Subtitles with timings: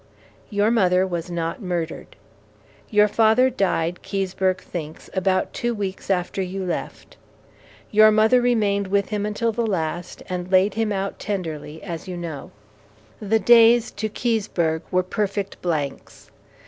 [0.49, 2.15] Your mother was not murdered.
[2.89, 7.17] Your father died, Keseberg thinks, about two weeks after you left.
[7.91, 12.17] Your mother remained with him until the last and laid him out tenderly, as you
[12.17, 12.49] know.
[13.21, 16.31] The days to Keseberg were perfect blanks.